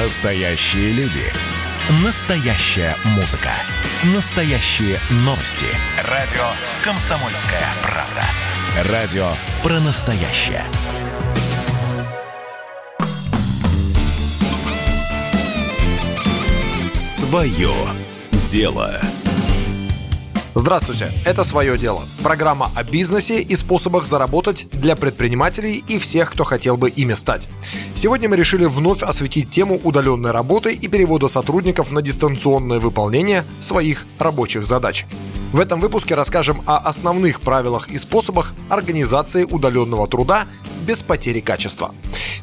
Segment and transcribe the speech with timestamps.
[0.00, 1.24] Настоящие люди.
[2.04, 3.50] Настоящая музыка.
[4.14, 5.66] Настоящие новости.
[6.04, 6.44] Радио
[6.84, 8.92] «Комсомольская правда».
[8.92, 9.28] Радио
[9.60, 10.62] про настоящее.
[16.96, 17.74] Свое
[18.46, 19.00] дело.
[20.68, 26.44] Здравствуйте, это «Свое дело»– программа о бизнесе и способах заработать для предпринимателей и всех, кто
[26.44, 27.48] хотел бы ими стать.
[27.94, 34.04] Сегодня мы решили вновь осветить тему удаленной работы и перевода сотрудников на дистанционное выполнение своих
[34.18, 35.06] рабочих задач.
[35.54, 40.48] В этом выпуске расскажем о основных правилах и способах организации удаленного труда
[40.86, 41.94] без потери качества.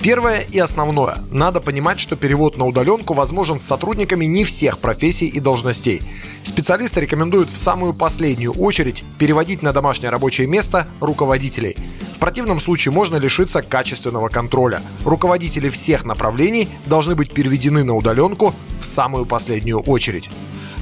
[0.00, 1.18] Первое и основное.
[1.30, 6.02] Надо понимать, что перевод на удаленку возможен с сотрудниками не всех профессий и должностей.
[6.44, 11.76] Специалисты рекомендуют в самую последнюю очередь переводить на домашнее рабочее место руководителей.
[12.14, 14.82] В противном случае можно лишиться качественного контроля.
[15.04, 20.28] Руководители всех направлений должны быть переведены на удаленку в самую последнюю очередь.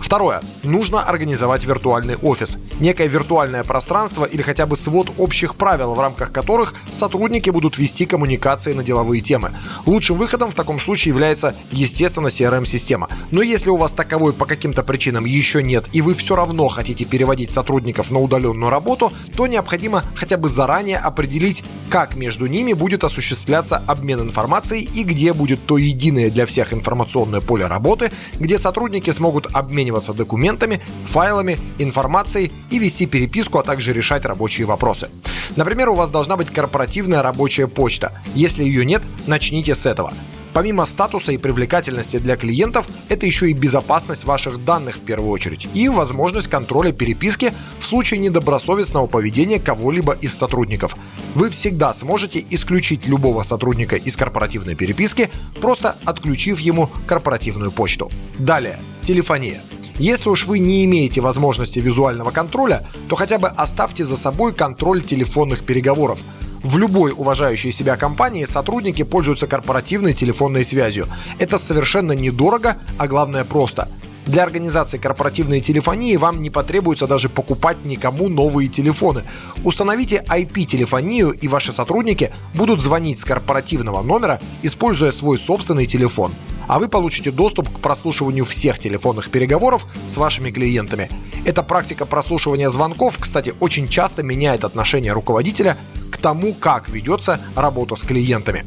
[0.06, 0.40] Второе.
[0.62, 2.58] Нужно организовать виртуальный офис.
[2.78, 8.06] Некое виртуальное пространство или хотя бы свод общих правил, в рамках которых сотрудники будут вести
[8.06, 9.50] коммуникации на деловые темы.
[9.84, 13.08] Лучшим выходом в таком случае является, естественно, CRM-система.
[13.32, 17.04] Но если у вас таковой по каким-то причинам еще нет, и вы все равно хотите
[17.04, 23.02] переводить сотрудников на удаленную работу, то необходимо хотя бы заранее определить, как между ними будет
[23.02, 29.10] осуществляться обмен информацией и где будет то единое для всех информационное поле работы, где сотрудники
[29.10, 35.08] смогут обмениваться обмениваться документами, файлами, информацией и вести переписку, а также решать рабочие вопросы.
[35.56, 38.12] Например, у вас должна быть корпоративная рабочая почта.
[38.34, 40.12] Если ее нет, начните с этого.
[40.52, 45.68] Помимо статуса и привлекательности для клиентов, это еще и безопасность ваших данных в первую очередь
[45.74, 50.96] и возможность контроля переписки в случае недобросовестного поведения кого-либо из сотрудников.
[51.34, 55.28] Вы всегда сможете исключить любого сотрудника из корпоративной переписки,
[55.60, 58.10] просто отключив ему корпоративную почту.
[58.38, 59.60] Далее, телефония.
[59.98, 65.02] Если уж вы не имеете возможности визуального контроля, то хотя бы оставьте за собой контроль
[65.02, 66.18] телефонных переговоров.
[66.62, 71.06] В любой уважающей себя компании сотрудники пользуются корпоративной телефонной связью.
[71.38, 73.88] Это совершенно недорого, а главное просто.
[74.26, 79.22] Для организации корпоративной телефонии вам не потребуется даже покупать никому новые телефоны.
[79.64, 86.32] Установите IP-телефонию, и ваши сотрудники будут звонить с корпоративного номера, используя свой собственный телефон
[86.66, 91.08] а вы получите доступ к прослушиванию всех телефонных переговоров с вашими клиентами.
[91.44, 95.76] Эта практика прослушивания звонков, кстати, очень часто меняет отношение руководителя
[96.10, 98.66] к тому, как ведется работа с клиентами.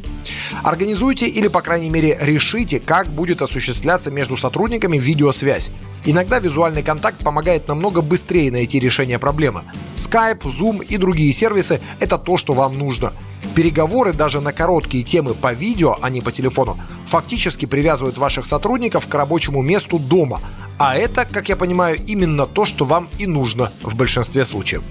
[0.64, 5.72] Организуйте или, по крайней мере, решите, как будет осуществляться между сотрудниками видеосвязь.
[6.06, 9.64] Иногда визуальный контакт помогает намного быстрее найти решение проблемы.
[9.98, 13.12] Skype, Zoom и другие сервисы– это то, что вам нужно.
[13.56, 16.78] Переговоры даже на короткие темы по видео, а не по телефону,
[17.08, 20.40] фактически привязывают ваших сотрудников к рабочему месту дома.
[20.78, 24.84] А это, как я понимаю, именно то, что вам и нужно в большинстве случаев.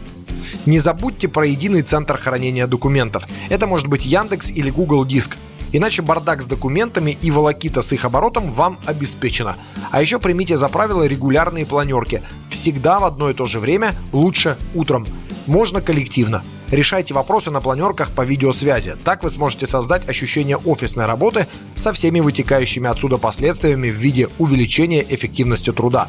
[0.67, 3.27] Не забудьте про единый центр хранения документов.
[3.49, 5.37] Это может быть Яндекс или Google Диск.
[5.73, 9.57] Иначе бардак с документами и волокита с их оборотом вам обеспечено.
[9.91, 12.23] А еще примите за правило регулярные планерки.
[12.51, 15.07] Всегда в одно и то же время, лучше утром.
[15.47, 16.43] Можно коллективно.
[16.71, 18.97] Решайте вопросы на планерках по видеосвязи.
[19.05, 21.47] Так вы сможете создать ощущение офисной работы
[21.77, 26.09] со всеми вытекающими отсюда последствиями в виде увеличения эффективности труда.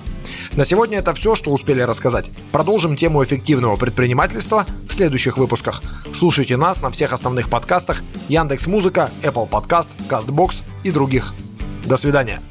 [0.54, 2.32] На сегодня это все, что успели рассказать.
[2.52, 5.82] Продолжим тему эффективного предпринимательства в следующих выпусках.
[6.14, 11.34] Слушайте нас на всех основных подкастах Яндекс Музыка, Apple Podcast, Castbox и других.
[11.86, 12.42] До свидания.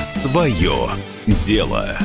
[0.00, 0.90] Свое
[1.26, 1.98] дело.